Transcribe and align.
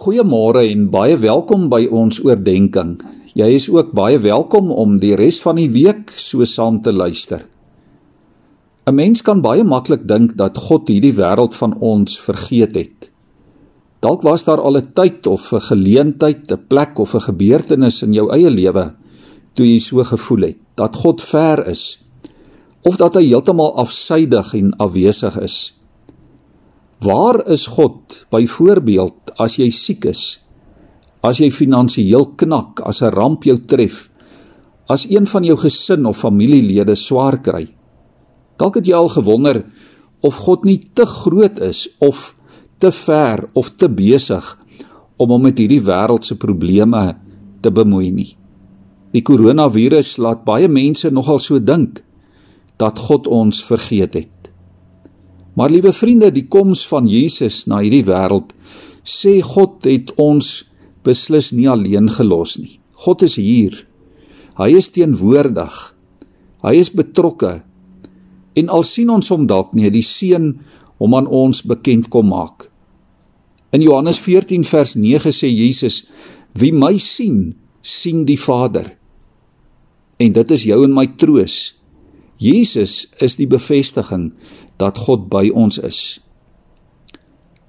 Goeiemôre 0.00 0.62
en 0.64 0.86
baie 0.88 1.12
welkom 1.20 1.66
by 1.68 1.82
ons 1.92 2.22
oordeenking. 2.24 2.94
Jy 3.36 3.48
is 3.52 3.66
ook 3.68 3.90
baie 3.92 4.16
welkom 4.24 4.70
om 4.72 4.94
die 4.96 5.12
res 5.18 5.42
van 5.44 5.58
die 5.60 5.66
week 5.68 6.08
so 6.16 6.46
saam 6.48 6.78
te 6.80 6.88
luister. 6.88 7.42
'n 8.88 8.94
Mens 8.96 9.20
kan 9.20 9.42
baie 9.44 9.60
maklik 9.60 10.06
dink 10.08 10.38
dat 10.40 10.56
God 10.56 10.88
hierdie 10.88 11.12
wêreld 11.18 11.52
van 11.54 11.74
ons 11.80 12.16
vergeet 12.16 12.72
het. 12.80 13.10
Dalk 14.00 14.24
was 14.24 14.44
daar 14.48 14.62
al 14.64 14.78
'n 14.80 14.92
tyd 14.94 15.26
of 15.26 15.52
'n 15.52 15.60
geleentheid, 15.68 16.50
'n 16.50 16.64
plek 16.68 16.98
of 16.98 17.14
'n 17.14 17.20
gebeurtenis 17.28 18.02
in 18.02 18.14
jou 18.14 18.32
eie 18.32 18.50
lewe 18.50 18.94
toe 19.54 19.66
jy 19.66 19.78
so 19.78 20.04
gevoel 20.04 20.42
het 20.42 20.58
dat 20.76 20.96
God 20.96 21.20
ver 21.20 21.66
is 21.68 22.00
of 22.82 22.96
dat 22.96 23.14
hy 23.14 23.24
heeltemal 23.28 23.76
afsydig 23.76 24.54
en 24.54 24.76
afwesig 24.76 25.36
is. 25.40 25.79
Waar 27.00 27.46
is 27.48 27.64
God 27.66 28.26
byvoorbeeld 28.28 29.32
as 29.40 29.54
jy 29.56 29.70
siek 29.72 30.04
is? 30.10 30.40
As 31.24 31.38
jy 31.40 31.48
finansiëel 31.48 32.34
knak, 32.36 32.82
as 32.84 33.00
'n 33.00 33.14
ramp 33.14 33.44
jou 33.44 33.56
tref, 33.56 34.10
as 34.88 35.08
een 35.08 35.26
van 35.26 35.44
jou 35.44 35.56
gesin 35.56 36.06
of 36.06 36.20
familielede 36.20 36.94
swaar 36.94 37.40
kry? 37.40 37.72
Dalk 38.58 38.74
het 38.74 38.86
jy 38.86 38.94
al 38.94 39.08
gewonder 39.08 39.64
of 40.20 40.34
God 40.34 40.64
nie 40.64 40.80
te 40.92 41.06
groot 41.06 41.58
is 41.58 41.88
of 41.98 42.34
te 42.78 42.92
ver 42.92 43.48
of 43.54 43.70
te 43.76 43.88
besig 43.88 44.58
om 45.16 45.30
hom 45.30 45.42
met 45.42 45.58
hierdie 45.58 45.80
wêreldse 45.80 46.36
probleme 46.36 47.16
te 47.62 47.70
bemoei 47.70 48.10
nie. 48.12 48.36
Die 49.12 49.22
koronavirus 49.22 50.18
laat 50.18 50.44
baie 50.44 50.68
mense 50.68 51.10
nogal 51.10 51.38
so 51.38 51.58
dink 51.58 52.02
dat 52.76 52.98
God 52.98 53.26
ons 53.26 53.64
vergeet 53.64 54.14
het. 54.14 54.39
Maar 55.54 55.70
liewe 55.70 55.92
vriende, 55.92 56.30
die 56.30 56.46
koms 56.48 56.86
van 56.86 57.08
Jesus 57.10 57.64
na 57.66 57.80
hierdie 57.82 58.04
wêreld 58.06 58.54
sê 59.06 59.40
God 59.42 59.86
het 59.88 60.12
ons 60.20 60.50
beslis 61.06 61.50
nie 61.56 61.68
alleen 61.70 62.10
gelos 62.12 62.58
nie. 62.60 62.78
God 63.00 63.24
is 63.24 63.38
hier. 63.40 63.74
Hy 64.60 64.68
is 64.76 64.90
teenwoordig. 64.92 65.76
Hy 66.60 66.74
is 66.76 66.92
betrokke. 66.92 67.62
En 68.54 68.68
al 68.68 68.84
sien 68.84 69.10
ons 69.10 69.30
hom 69.32 69.46
dalk 69.48 69.72
nie, 69.74 69.88
die 69.90 70.04
seun 70.04 70.58
hom 71.00 71.16
aan 71.16 71.30
ons 71.30 71.64
bekend 71.64 72.10
kom 72.12 72.28
maak. 72.34 72.68
In 73.72 73.82
Johannes 73.84 74.18
14 74.20 74.66
vers 74.66 74.96
9 74.98 75.32
sê 75.32 75.48
Jesus: 75.48 76.04
"Wie 76.52 76.72
my 76.72 76.98
sien, 76.98 77.54
sien 77.82 78.24
die 78.24 78.38
Vader." 78.38 78.96
En 80.18 80.32
dit 80.32 80.50
is 80.50 80.64
jou 80.64 80.84
en 80.84 80.94
my 80.94 81.06
troos. 81.16 81.74
Jesus 82.38 83.06
is 83.20 83.36
die 83.36 83.46
bevestiging 83.46 84.32
dat 84.80 84.98
God 85.06 85.28
by 85.32 85.50
ons 85.52 85.78
is. 85.84 86.20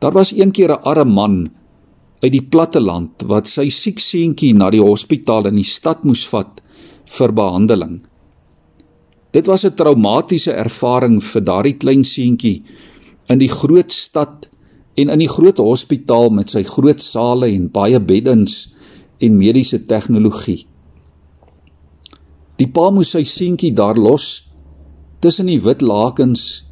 Daar 0.00 0.14
was 0.16 0.32
eendag 0.32 0.70
'n 0.70 0.82
arme 0.82 1.12
man 1.12 1.50
uit 2.20 2.32
die 2.32 2.46
platte 2.52 2.80
land 2.80 3.22
wat 3.28 3.48
sy 3.48 3.68
siek 3.68 4.00
seentjie 4.00 4.52
na 4.54 4.70
die 4.70 4.82
hospitaal 4.82 5.48
in 5.50 5.56
die 5.56 5.68
stad 5.68 6.04
moes 6.04 6.26
vat 6.28 6.60
vir 7.16 7.32
behandeling. 7.32 8.00
Dit 9.32 9.46
was 9.46 9.64
'n 9.64 9.74
traumatiese 9.74 10.52
ervaring 10.52 11.20
vir 11.22 11.42
daardie 11.42 11.78
klein 11.78 12.04
seentjie 12.04 12.62
in 13.28 13.38
die 13.38 13.48
groot 13.48 13.92
stad 13.92 14.48
en 14.96 15.08
in 15.08 15.18
die 15.18 15.28
groot 15.28 15.58
hospitaal 15.58 16.30
met 16.30 16.50
sy 16.50 16.62
groot 16.62 17.00
sale 17.00 17.46
en 17.46 17.70
baie 17.70 18.00
beddens 18.00 18.74
en 19.18 19.38
mediese 19.38 19.86
tegnologie. 19.86 20.66
Die 22.56 22.68
pa 22.68 22.90
moes 22.90 23.10
sy 23.10 23.24
seentjie 23.24 23.72
daar 23.72 23.96
los 23.96 24.50
tussen 25.20 25.46
die 25.46 25.60
wit 25.60 25.82
lakens 25.82 26.64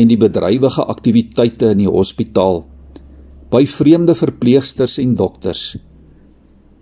en 0.00 0.08
die 0.08 0.18
bedrywige 0.20 0.84
aktiwiteite 0.88 1.74
in 1.74 1.84
die 1.84 1.90
hospitaal 1.90 2.64
by 3.50 3.64
vreemde 3.66 4.14
verpleegsters 4.14 4.98
en 5.02 5.16
dokters. 5.18 5.74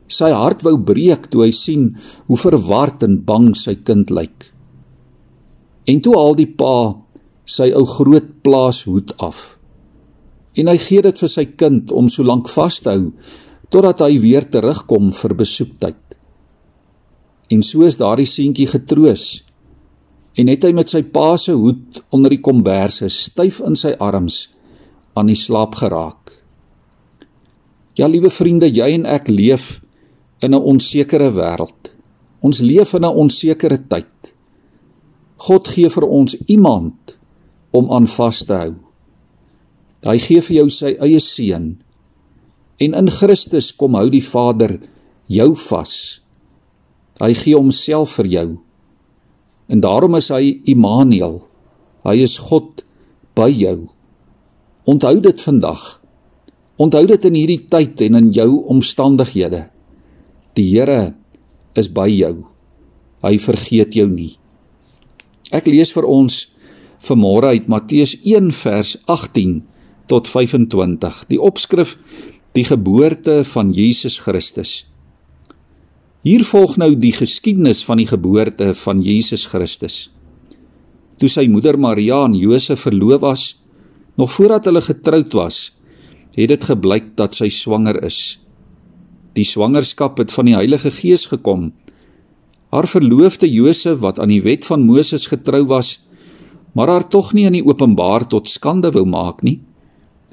Sy 0.09 0.31
hart 0.33 0.63
wou 0.65 0.77
breek 0.91 1.29
toe 1.33 1.47
hy 1.47 1.53
sien 1.53 1.91
hoe 2.29 2.39
verward 2.41 3.05
en 3.05 3.19
bang 3.25 3.51
sy 3.57 3.75
kind 3.89 4.13
lyk. 4.13 4.49
En 5.89 6.01
toe 6.05 6.15
haal 6.17 6.37
die 6.37 6.49
pa 6.61 6.97
sy 7.49 7.71
ou 7.77 7.85
groot 7.89 8.29
plaashoed 8.45 9.15
af. 9.25 9.57
En 10.59 10.69
hy 10.69 10.77
gee 10.81 11.05
dit 11.05 11.23
vir 11.23 11.33
sy 11.33 11.47
kind 11.61 11.93
om 11.97 12.09
so 12.13 12.25
lank 12.25 12.49
vas 12.53 12.81
te 12.85 12.93
hou 12.93 13.13
totdat 13.73 14.01
hy 14.05 14.17
weer 14.21 14.47
terugkom 14.49 15.11
vir 15.17 15.35
besoektyd. 15.37 16.01
En 17.53 17.65
so 17.65 17.85
is 17.89 17.97
daardie 18.01 18.29
seentjie 18.29 18.69
getroos 18.69 19.29
en 20.39 20.51
het 20.51 20.65
hy 20.65 20.73
met 20.77 20.91
sy 20.91 21.03
pa 21.03 21.33
se 21.41 21.53
hoed 21.57 22.03
onder 22.15 22.31
die 22.31 22.43
komberse 22.45 23.09
styf 23.11 23.59
in 23.67 23.77
sy 23.79 23.97
arms 23.99 24.47
aan 25.19 25.31
die 25.31 25.39
slaap 25.39 25.75
geraak. 25.81 26.35
Ja, 27.99 28.07
liewe 28.07 28.31
vriende, 28.31 28.69
jy 28.71 28.93
en 28.95 29.07
ek 29.11 29.27
leef 29.29 29.81
in 30.41 30.55
'n 30.55 30.63
onsekere 30.63 31.31
wêreld. 31.35 31.91
Ons 32.41 32.61
leef 32.61 32.95
in 32.95 33.05
'n 33.05 33.17
onsekere 33.25 33.79
tyd. 33.89 34.35
God 35.37 35.69
gee 35.69 35.89
vir 35.89 36.07
ons 36.07 36.37
iemand 36.47 37.17
om 37.71 37.91
aan 37.91 38.07
vas 38.07 38.45
te 38.45 38.53
hou. 38.53 38.75
Hy 40.07 40.19
gee 40.19 40.41
vir 40.41 40.57
jou 40.57 40.69
sy 40.71 40.97
eie 41.01 41.21
seun. 41.21 41.83
En 42.79 42.95
in 42.95 43.11
Christus 43.11 43.73
kom 43.77 43.95
hou 43.95 44.09
die 44.11 44.23
Vader 44.23 44.79
jou 45.27 45.55
vas. 45.55 46.21
Hy 47.21 47.35
gee 47.35 47.55
homself 47.55 48.15
vir 48.21 48.27
jou. 48.27 48.59
En 49.69 49.81
daarom 49.85 50.17
is 50.17 50.31
hy 50.33 50.59
Immanuel. 50.65 51.43
Hy 52.09 52.17
is 52.25 52.39
God 52.49 52.85
by 53.37 53.51
jou. 53.53 53.89
Onthou 54.89 55.19
dit 55.21 55.43
vandag. 55.45 55.99
Onthou 56.81 57.05
dit 57.11 57.25
in 57.29 57.37
hierdie 57.37 57.61
tyd 57.69 58.01
en 58.07 58.17
in 58.23 58.31
jou 58.33 58.49
omstandighede. 58.73 59.67
Die 60.57 60.67
Here 60.73 61.15
is 61.79 61.91
by 61.93 62.09
jou. 62.09 62.47
Hy 63.23 63.35
vergeet 63.43 63.97
jou 63.99 64.09
nie. 64.09 64.37
Ek 65.53 65.69
lees 65.69 65.93
vir 65.93 66.07
ons 66.09 66.47
vanmôre 67.05 67.53
uit 67.57 67.69
Matteus 67.71 68.15
1 68.25 68.53
vers 68.63 68.97
18 69.07 69.61
tot 70.11 70.29
25. 70.31 71.25
Die 71.29 71.41
opskrif: 71.41 71.97
Die 72.57 72.65
geboorte 72.65 73.43
van 73.45 73.73
Jesus 73.73 74.19
Christus. 74.25 74.87
Hier 76.27 76.43
volg 76.43 76.73
nou 76.83 76.97
die 76.99 77.13
geskiedenis 77.15 77.85
van 77.87 78.01
die 78.01 78.09
geboorte 78.11 78.73
van 78.75 78.99
Jesus 79.07 79.45
Christus. 79.47 80.09
Toe 81.23 81.31
sy 81.31 81.45
moeder 81.47 81.79
Maria 81.79 82.25
aan 82.25 82.35
Josef 82.35 82.83
verloof 82.89 83.23
was, 83.23 83.45
nog 84.19 84.33
voordat 84.35 84.67
hulle 84.67 84.83
getroud 84.83 85.37
was, 85.39 85.61
het 86.35 86.51
dit 86.51 86.67
gebleik 86.67 87.15
dat 87.15 87.39
sy 87.39 87.47
swanger 87.55 88.01
is. 88.03 88.41
Die 89.39 89.47
swangerskap 89.47 90.19
het 90.19 90.35
van 90.35 90.51
die 90.51 90.59
Heilige 90.59 90.91
Gees 90.91 91.29
gekom. 91.31 91.71
Haar 92.75 92.91
verloofde 92.91 93.47
Josef 93.47 94.03
wat 94.03 94.19
aan 94.19 94.35
die 94.35 94.43
wet 94.43 94.67
van 94.67 94.83
Moses 94.91 95.31
getrou 95.31 95.69
was, 95.71 96.01
maar 96.75 96.91
haar 96.91 97.07
tog 97.07 97.31
nie 97.31 97.47
in 97.47 97.61
die 97.61 97.67
openbaar 97.67 98.27
tot 98.27 98.51
skande 98.51 98.91
wou 98.91 99.07
maak 99.07 99.47
nie, 99.47 99.61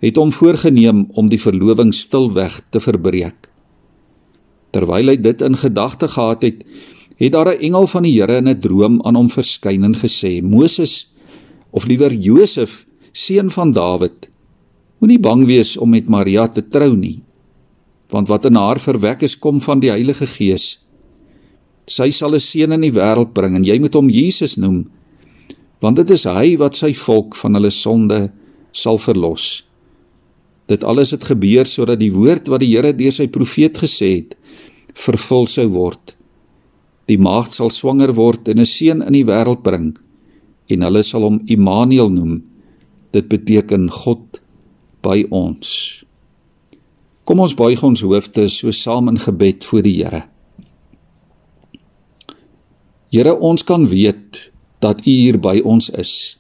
het 0.02 0.18
hom 0.18 0.34
voorgenem 0.34 1.12
om 1.14 1.30
die 1.30 1.42
verloving 1.42 1.94
stilweg 1.94 2.64
te 2.74 2.82
verbreek. 2.82 3.45
Terwyl 4.76 5.14
hy 5.14 5.16
dit 5.24 5.42
in 5.46 5.56
gedagte 5.56 6.10
gehad 6.12 6.44
het, 6.44 6.64
het 7.16 7.32
daar 7.32 7.56
'n 7.56 7.62
engel 7.64 7.88
van 7.88 8.04
die 8.04 8.16
Here 8.20 8.38
in 8.38 8.50
'n 8.50 8.60
droom 8.60 9.02
aan 9.04 9.16
hom 9.16 9.30
verskyn 9.30 9.84
en 9.84 9.96
gesê: 9.96 10.42
"Moses, 10.44 11.14
of 11.72 11.86
liewer 11.86 12.14
Josef, 12.14 12.86
seun 13.12 13.50
van 13.50 13.72
Dawid, 13.72 14.30
moenie 15.00 15.20
bang 15.20 15.46
wees 15.46 15.78
om 15.78 15.90
met 15.90 16.08
Maria 16.08 16.48
te 16.48 16.68
trou 16.68 16.96
nie, 16.96 17.24
want 18.10 18.28
wat 18.28 18.46
in 18.46 18.56
haar 18.56 18.80
verwek 18.80 19.22
is 19.22 19.40
kom 19.40 19.62
van 19.62 19.80
die 19.80 19.90
Heilige 19.90 20.28
Gees. 20.28 20.80
Sy 21.88 22.10
sal 22.12 22.34
'n 22.34 22.40
seun 22.40 22.72
in 22.72 22.82
die 22.82 22.92
wêreld 22.92 23.34
bring 23.34 23.56
en 23.56 23.64
jy 23.64 23.80
moet 23.80 23.94
hom 23.94 24.10
Jesus 24.10 24.56
noem, 24.56 24.90
want 25.80 25.96
dit 25.96 26.10
is 26.10 26.24
hy 26.24 26.58
wat 26.58 26.76
sy 26.76 26.94
volk 26.94 27.36
van 27.36 27.54
hulle 27.54 27.70
sonde 27.70 28.32
sal 28.72 28.98
verlos." 28.98 29.64
Dit 30.68 30.84
alles 30.84 31.12
het 31.12 31.24
gebeur 31.24 31.66
sodat 31.66 32.00
die 32.00 32.12
woord 32.12 32.48
wat 32.48 32.60
die 32.60 32.74
Here 32.76 32.94
deur 32.94 33.12
sy 33.12 33.28
profeet 33.28 33.78
gesê 33.78 34.16
het, 34.16 34.38
vervul 34.96 35.48
sou 35.48 35.68
word. 35.74 36.16
Die 37.06 37.20
maagd 37.22 37.54
sal 37.54 37.70
swanger 37.70 38.16
word 38.16 38.48
en 38.48 38.60
'n 38.60 38.66
seun 38.66 39.02
in 39.02 39.14
die 39.14 39.26
wêreld 39.26 39.62
bring 39.64 39.96
en 40.70 40.82
hulle 40.82 41.04
sal 41.04 41.22
hom 41.22 41.42
Immanuel 41.46 42.10
noem. 42.10 42.44
Dit 43.12 43.30
beteken 43.30 43.90
God 43.92 44.42
by 45.02 45.26
ons. 45.30 46.06
Kom 47.26 47.40
ons 47.40 47.56
buig 47.58 47.82
ons 47.84 48.02
hoofde 48.02 48.48
so 48.50 48.72
saam 48.72 49.10
in 49.10 49.18
gebed 49.18 49.66
voor 49.66 49.82
die 49.82 49.96
Here. 49.98 50.24
Here, 53.10 53.34
ons 53.34 53.64
kan 53.64 53.88
weet 53.88 54.52
dat 54.84 55.06
U 55.06 55.10
hier 55.10 55.40
by 55.40 55.62
ons 55.64 55.90
is. 55.90 56.38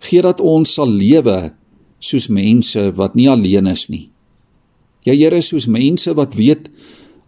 Gee 0.00 0.22
dat 0.22 0.40
ons 0.40 0.72
sal 0.78 0.90
lewe 0.90 1.52
soos 1.98 2.28
mense 2.28 2.90
wat 2.96 3.14
nie 3.14 3.28
alleen 3.30 3.66
is 3.70 3.86
nie. 3.92 4.08
Ja 5.06 5.14
Here, 5.14 5.42
soos 5.42 5.68
mense 5.70 6.14
wat 6.14 6.34
weet 6.34 6.70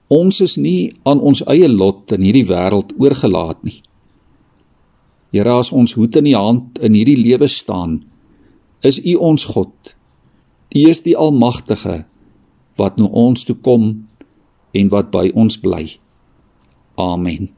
ons 0.08 0.40
is 0.40 0.56
nie 0.56 0.92
aan 1.04 1.20
ons 1.20 1.42
eie 1.46 1.68
lot 1.68 2.12
in 2.16 2.24
hierdie 2.24 2.46
wêreld 2.48 2.94
oorgelaat 2.96 3.60
nie. 3.64 3.80
Here, 5.32 5.52
as 5.52 5.72
ons 5.76 5.92
hoed 5.98 6.16
in 6.16 6.30
die 6.30 6.36
hand 6.36 6.78
in 6.80 6.96
hierdie 6.96 7.18
lewe 7.20 7.48
staan, 7.52 8.00
is 8.80 9.00
U 9.04 9.18
ons 9.30 9.44
God. 9.52 9.92
U 10.72 10.88
is 10.88 11.02
die 11.04 11.16
almagtige 11.16 12.04
wat 12.80 12.96
na 12.96 13.10
ons 13.10 13.44
toe 13.44 13.56
kom 13.56 13.90
en 14.72 14.92
wat 14.92 15.12
by 15.12 15.28
ons 15.34 15.58
bly. 15.60 15.84
Amen. 16.96 17.57